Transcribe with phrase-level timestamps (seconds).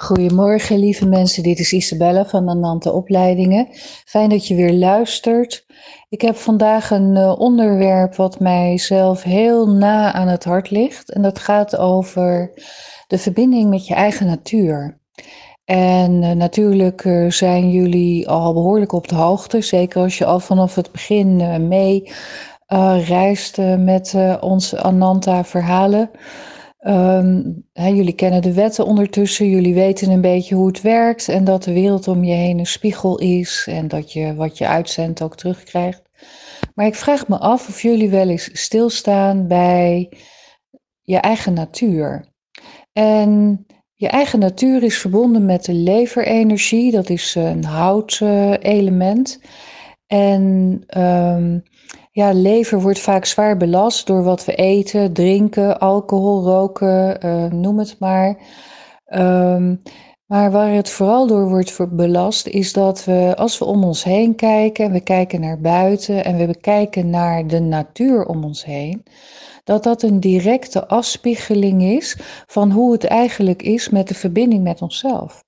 [0.00, 1.42] Goedemorgen, lieve mensen.
[1.42, 3.68] Dit is Isabella van Anante Opleidingen.
[4.04, 5.66] Fijn dat je weer luistert.
[6.08, 11.12] Ik heb vandaag een uh, onderwerp wat mijzelf heel na aan het hart ligt.
[11.12, 12.52] En dat gaat over
[13.06, 15.00] de verbinding met je eigen natuur.
[15.64, 19.60] En uh, natuurlijk uh, zijn jullie al behoorlijk op de hoogte.
[19.60, 22.12] Zeker als je al vanaf het begin mee
[23.06, 26.10] reist met onze Ananta-verhalen.
[26.86, 31.64] Um, jullie kennen de wetten ondertussen, jullie weten een beetje hoe het werkt en dat
[31.64, 35.36] de wereld om je heen een spiegel is en dat je wat je uitzendt ook
[35.36, 36.02] terugkrijgt.
[36.74, 40.12] Maar ik vraag me af of jullie wel eens stilstaan bij
[41.02, 42.28] je eigen natuur.
[42.92, 49.40] En je eigen natuur is verbonden met de leverenergie, dat is een houtelement.
[50.06, 51.62] En um,
[52.10, 57.78] ja, lever wordt vaak zwaar belast door wat we eten, drinken, alcohol, roken, uh, noem
[57.78, 58.36] het maar.
[59.06, 59.82] Um,
[60.30, 64.34] maar waar het vooral door wordt belast, is dat we, als we om ons heen
[64.34, 69.02] kijken, we kijken naar buiten en we kijken naar de natuur om ons heen,
[69.64, 72.16] dat dat een directe afspiegeling is
[72.46, 75.44] van hoe het eigenlijk is met de verbinding met onszelf.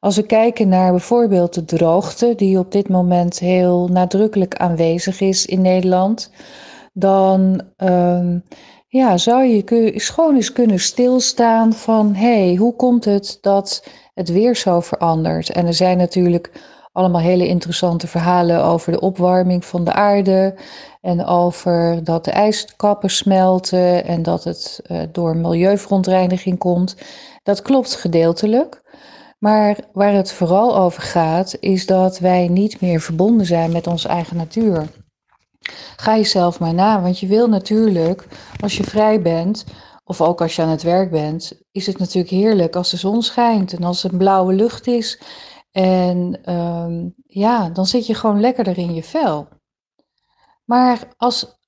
[0.00, 5.46] Als we kijken naar bijvoorbeeld de droogte, die op dit moment heel nadrukkelijk aanwezig is
[5.46, 6.30] in Nederland,
[6.92, 8.44] dan um,
[8.88, 14.28] ja, zou je gewoon eens kunnen stilstaan van hé, hey, hoe komt het dat het
[14.28, 15.50] weer zo verandert?
[15.50, 16.50] En er zijn natuurlijk
[16.92, 20.54] allemaal hele interessante verhalen over de opwarming van de aarde
[21.00, 26.96] en over dat de ijskappen smelten en dat het uh, door milieuverontreiniging komt.
[27.42, 28.82] Dat klopt gedeeltelijk.
[29.38, 34.08] Maar waar het vooral over gaat, is dat wij niet meer verbonden zijn met onze
[34.08, 34.88] eigen natuur.
[35.96, 38.28] Ga jezelf maar na, want je wil natuurlijk,
[38.60, 39.64] als je vrij bent,
[40.04, 43.22] of ook als je aan het werk bent, is het natuurlijk heerlijk als de zon
[43.22, 45.20] schijnt en als een blauwe lucht is.
[45.70, 49.48] En um, ja, dan zit je gewoon lekkerder in je vel.
[50.64, 51.58] Maar als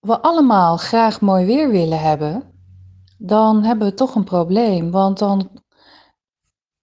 [0.00, 2.42] we allemaal graag mooi weer willen hebben,
[3.18, 4.90] dan hebben we toch een probleem.
[4.90, 5.50] Want dan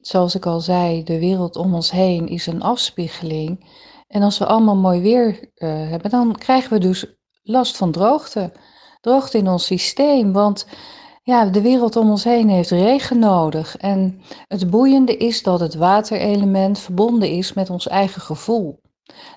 [0.00, 3.68] zoals ik al zei, de wereld om ons heen is een afspiegeling.
[4.06, 7.06] En als we allemaal mooi weer uh, hebben, dan krijgen we dus
[7.42, 8.52] last van droogte.
[9.00, 10.66] Droogte in ons systeem, want
[11.22, 13.76] ja, de wereld om ons heen heeft regen nodig.
[13.76, 18.80] En het boeiende is dat het waterelement verbonden is met ons eigen gevoel.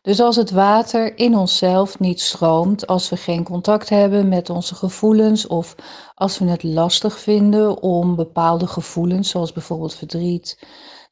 [0.02, 4.76] Dus als het water in onszelf niet stroomt, als we geen contact hebben met onze
[4.76, 5.76] gevoelens of
[6.14, 10.66] als we het lastig vinden om bepaalde gevoelens, zoals bijvoorbeeld verdriet,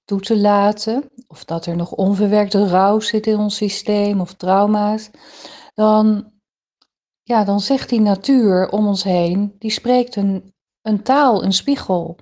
[0.06, 5.10] toe te laten, of dat er nog onverwerkte rouw zit in ons systeem of trauma's,
[5.74, 6.32] dan,
[7.24, 12.18] ja, dan zegt die natuur om ons heen, die spreekt een, een taal, een spiegel.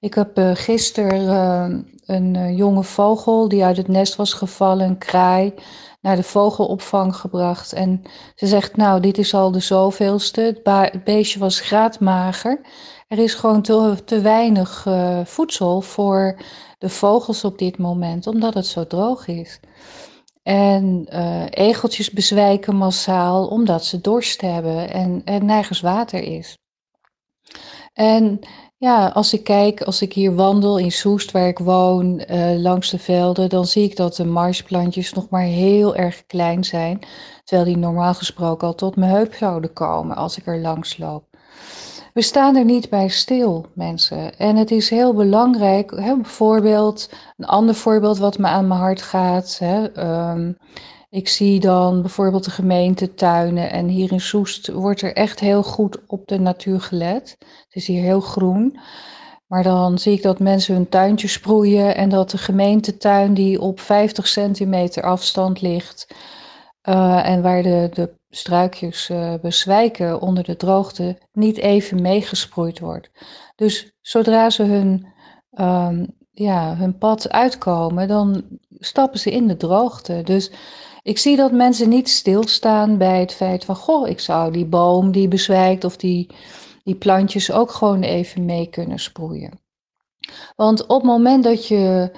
[0.00, 1.78] Ik heb uh, gisteren uh,
[2.16, 5.54] een uh, jonge vogel die uit het nest was gevallen, een kraai,
[6.00, 7.72] naar de vogelopvang gebracht.
[7.72, 8.02] En
[8.34, 10.40] ze zegt, nou, dit is al de zoveelste.
[10.64, 12.60] Het, beestje was graadmager.
[13.08, 14.86] Er is gewoon te, te weinig
[15.24, 16.40] voedsel voor
[16.78, 19.60] de vogels op dit moment, omdat het zo droog is.
[20.42, 21.06] En
[21.50, 26.58] egeltjes bezwijken massaal omdat ze dorst hebben en er nergens water is.
[27.92, 28.40] En
[28.80, 32.90] ja, als ik kijk, als ik hier wandel in Soest, waar ik woon, uh, langs
[32.90, 36.98] de velden, dan zie ik dat de marsplantjes nog maar heel erg klein zijn.
[37.44, 41.24] Terwijl die normaal gesproken al tot mijn heup zouden komen als ik er langs loop.
[42.12, 44.38] We staan er niet bij stil, mensen.
[44.38, 49.02] En het is heel belangrijk, hè, bijvoorbeeld, een ander voorbeeld wat me aan mijn hart
[49.02, 49.56] gaat.
[49.58, 50.56] Hè, um,
[51.10, 55.98] ik zie dan bijvoorbeeld de gemeentetuinen en hier in Soest wordt er echt heel goed
[56.06, 57.36] op de natuur gelet.
[57.38, 58.78] Het is hier heel groen.
[59.46, 63.80] Maar dan zie ik dat mensen hun tuintje sproeien en dat de gemeentetuin die op
[63.80, 66.14] 50 centimeter afstand ligt
[66.88, 73.10] uh, en waar de, de struikjes uh, bezwijken onder de droogte, niet even meegesproeid wordt.
[73.56, 75.06] Dus zodra ze hun,
[75.58, 78.44] um, ja, hun pad uitkomen, dan
[78.78, 80.20] stappen ze in de droogte.
[80.24, 80.50] Dus
[81.02, 85.12] ik zie dat mensen niet stilstaan bij het feit van, goh, ik zou die boom
[85.12, 86.26] die bezwijkt of die,
[86.84, 89.60] die plantjes ook gewoon even mee kunnen sproeien.
[90.56, 92.12] Want op het moment dat je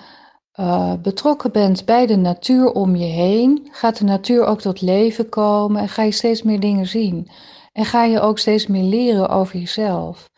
[0.61, 5.29] uh, betrokken bent bij de natuur om je heen, gaat de natuur ook tot leven
[5.29, 7.29] komen en ga je steeds meer dingen zien.
[7.73, 10.31] En ga je ook steeds meer leren over jezelf.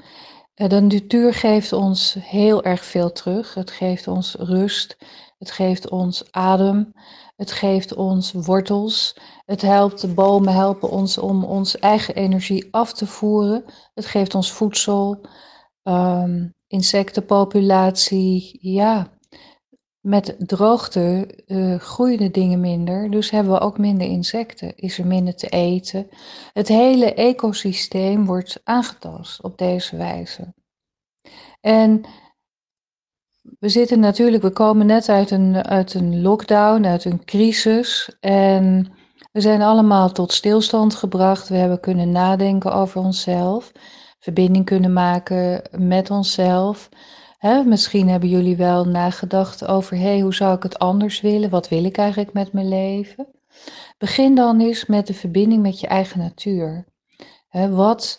[0.57, 3.55] Uh, de natuur geeft ons heel erg veel terug.
[3.55, 4.97] Het geeft ons rust,
[5.39, 6.93] het geeft ons adem,
[7.37, 9.17] het geeft ons wortels.
[9.45, 13.65] Het helpt, de bomen helpen ons om onze eigen energie af te voeren.
[13.95, 15.21] Het geeft ons voedsel.
[15.83, 19.13] Um, insectenpopulatie, ja,
[20.01, 25.07] met droogte uh, groeien de dingen minder, dus hebben we ook minder insecten, is er
[25.07, 26.09] minder te eten.
[26.53, 30.55] Het hele ecosysteem wordt aangetast op deze wijze.
[31.61, 32.05] En
[33.59, 38.17] we zitten natuurlijk, we komen net uit een, uit een lockdown, uit een crisis.
[38.21, 38.93] En
[39.33, 41.49] we zijn allemaal tot stilstand gebracht.
[41.49, 43.73] We hebben kunnen nadenken over onszelf,
[44.19, 46.89] verbinding kunnen maken met onszelf.
[47.65, 51.51] misschien hebben jullie wel nagedacht over, hey, hoe zou ik het anders willen?
[51.51, 53.27] Wat wil ik eigenlijk met mijn leven?
[53.99, 56.85] Begin dan eens met de verbinding met je eigen natuur.
[57.71, 58.19] wat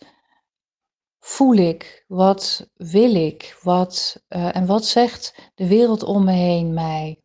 [1.25, 2.04] voel ik?
[2.07, 3.60] Wat wil ik?
[3.63, 7.22] Wat, uh, en wat zegt de wereld om me heen mij?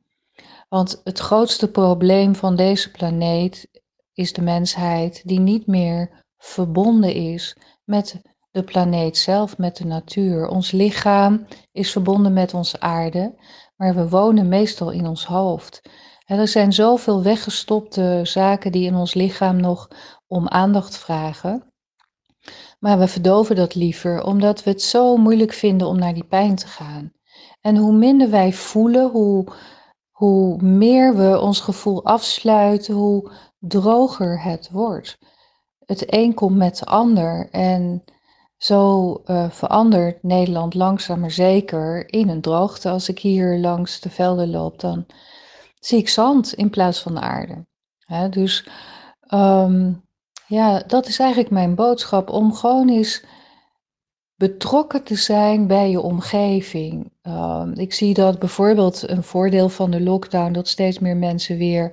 [0.68, 3.68] Want het grootste probleem van deze planeet
[4.12, 8.20] is de mensheid die niet meer verbonden is met
[8.50, 10.48] de planeet zelf, met de natuur.
[10.48, 13.34] Ons lichaam is verbonden met onze aarde,
[13.76, 15.82] maar we wonen meestal in ons hoofd.
[16.24, 19.88] En er zijn zoveel weggestopte zaken die in ons lichaam nog
[20.26, 21.69] om aandacht vragen.
[22.80, 26.54] Maar we verdoven dat liever omdat we het zo moeilijk vinden om naar die pijn
[26.54, 27.12] te gaan.
[27.60, 29.46] En hoe minder wij voelen, hoe,
[30.10, 35.18] hoe meer we ons gevoel afsluiten, hoe droger het wordt.
[35.86, 38.04] Het een komt met de ander en
[38.56, 42.88] zo uh, verandert Nederland langzaam maar zeker in een droogte.
[42.88, 45.06] Als ik hier langs de velden loop, dan
[45.78, 47.66] zie ik zand in plaats van aarde.
[48.30, 48.68] dus
[49.34, 50.08] um,
[50.50, 53.24] ja, dat is eigenlijk mijn boodschap, om gewoon eens
[54.36, 57.12] betrokken te zijn bij je omgeving.
[57.22, 61.92] Ehm, ik zie dat bijvoorbeeld een voordeel van de lockdown, dat steeds meer mensen weer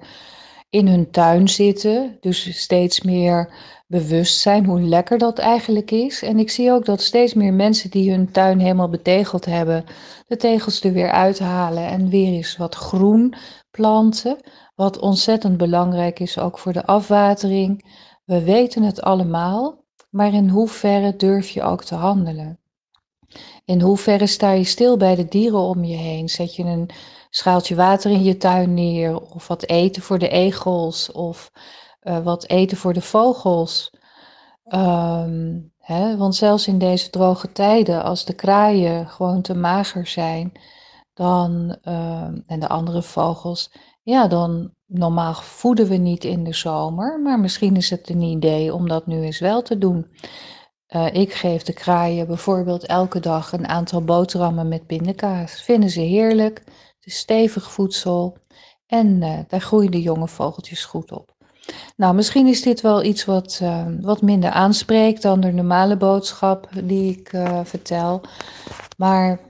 [0.69, 2.18] in hun tuin zitten.
[2.19, 3.54] Dus steeds meer
[3.88, 6.21] bewust zijn hoe lekker dat eigenlijk is.
[6.21, 9.86] En ik zie ook dat steeds meer mensen die hun tuin helemaal betegeld hebben,
[10.27, 13.33] de tegels er weer uithalen en weer eens wat groen
[13.71, 14.38] planten.
[14.75, 17.86] Wat ontzettend belangrijk is ook voor de afwatering.
[18.27, 22.59] We weten het allemaal, maar in hoeverre durf je ook te handelen?
[23.65, 26.29] In hoeverre sta je stil bij de dieren om je heen?
[26.29, 26.89] Zet je een
[27.29, 31.51] schaaltje water in je tuin neer, of wat eten voor de egels, of
[32.01, 33.94] uh, wat eten voor de vogels?
[34.65, 40.51] Um, hè, want zelfs in deze droge tijden, als de kraaien gewoon te mager zijn,
[41.13, 43.71] dan, uh, en de andere vogels,
[44.09, 48.74] ja, dan normaal voeden we niet in de zomer, maar misschien is het een idee
[48.74, 50.07] om dat nu eens wel te doen.
[50.95, 55.62] Uh, ik geef de kraaien bijvoorbeeld elke dag een aantal boterhammen met pindakaas.
[55.62, 58.38] Vinden ze heerlijk, het is stevig voedsel
[58.86, 61.36] en uh, daar groeien de jonge vogeltjes goed op.
[61.95, 66.69] Nou, misschien is dit wel iets wat, uh, wat minder aanspreekt dan de normale boodschap
[66.83, 67.30] die ik
[67.63, 68.21] vertel.
[68.98, 69.46] Maar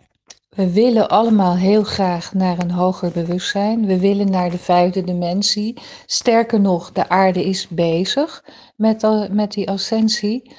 [0.58, 3.86] we willen allemaal heel graag naar een hoger bewustzijn.
[3.86, 5.80] We willen naar de vijfde dimensie.
[6.06, 8.44] Sterker nog, de aarde is bezig
[8.76, 10.52] met, met die ascensie.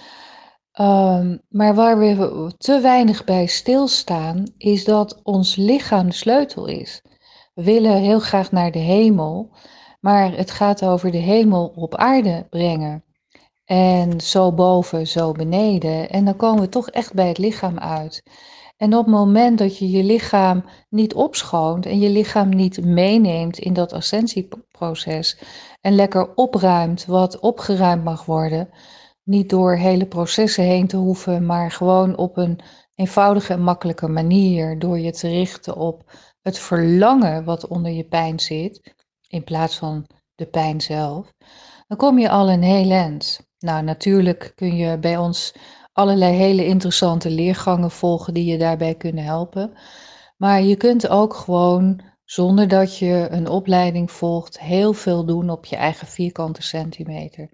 [0.81, 7.03] Um, maar waar we te weinig bij stilstaan, is dat ons lichaam de sleutel is.
[7.55, 9.51] We willen heel graag naar de hemel,
[10.01, 13.05] maar het gaat over de hemel op aarde brengen.
[13.65, 16.11] En zo boven, zo beneden.
[16.11, 18.23] En dan komen we toch echt bij het lichaam uit.
[18.79, 23.59] En op het moment dat je je lichaam niet opschoont en je lichaam niet meeneemt
[23.59, 25.39] in dat ascensieproces
[25.81, 28.69] en lekker opruimt wat opgeruimd mag worden,
[29.25, 32.61] niet door hele processen heen te hoeven, maar gewoon op een
[32.95, 36.11] eenvoudige en makkelijke manier, door je te richten op
[36.43, 38.95] het verlangen wat onder je pijn zit,
[39.29, 41.33] in plaats van de pijn zelf,
[41.87, 43.41] dan kom je al een heel eind.
[43.59, 45.55] Nou, natuurlijk kun je bij ons
[45.99, 49.73] allerlei hele interessante leergangen volgen die je daarbij kunnen helpen.
[50.37, 55.65] Maar je kunt ook gewoon, zonder dat je een opleiding volgt, heel veel doen op
[55.65, 57.51] je eigen vierkante centimeter.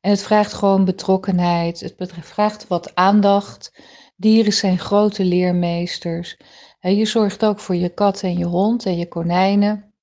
[0.00, 3.82] En het vraagt gewoon betrokkenheid, het vraagt wat aandacht.
[4.16, 6.36] Dieren zijn grote leermeesters.
[6.80, 9.94] En je zorgt ook voor je kat en je hond en je konijnen,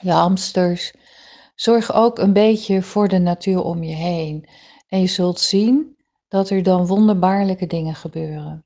[0.00, 0.94] je hamsters.
[1.54, 4.48] Zorg ook een beetje voor de natuur om je heen.
[4.88, 5.96] En je zult zien
[6.32, 8.64] dat er dan wonderbaarlijke dingen gebeuren.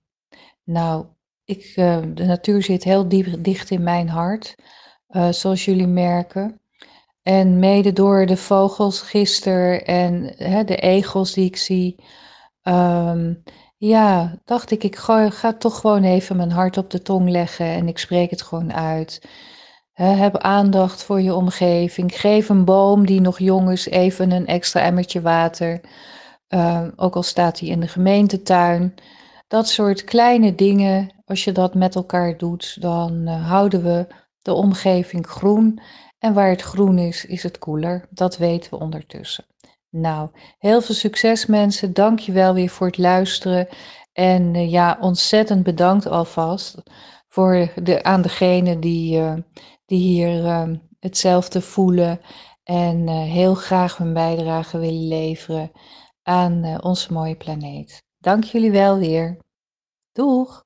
[0.65, 1.07] Nou,
[1.45, 4.55] ik, uh, de natuur zit heel diep, dicht in mijn hart,
[5.11, 6.61] uh, zoals jullie merken.
[7.23, 11.97] En mede door de vogels gisteren en hè, de egels die ik zie,
[12.63, 13.43] um,
[13.77, 17.67] ja, dacht ik, ik ga, ga, toch gewoon even mijn hart op de tong leggen
[17.67, 19.29] en ik spreek het gewoon uit.
[19.93, 22.21] heb aandacht voor je omgeving.
[22.21, 25.81] Geef een boom die nog jong is even een extra emmertje water.
[26.49, 28.95] Uh, ook al staat hij in de gemeentetuin.
[29.49, 34.07] Dat soort kleine dingen, als je dat met elkaar doet, dan uh, houden we
[34.43, 35.81] de omgeving groen.
[36.19, 38.09] En waar het groen is, is het koeler.
[38.11, 39.45] Dat weten we ondertussen.
[39.91, 41.93] Nou, heel veel succes mensen.
[41.93, 43.69] Dank je wel weer voor het luisteren.
[44.13, 46.83] En uh, ja, ontzettend bedankt alvast
[47.29, 49.35] voor de, aan degene die, uh,
[49.87, 50.69] die hier uh,
[51.01, 52.21] hetzelfde voelen
[52.65, 55.71] en heel graag hun bijdrage willen leveren
[56.27, 58.03] aan onze mooie planeet.
[58.19, 59.39] Dank jullie wel weer.
[60.13, 60.66] Doeg!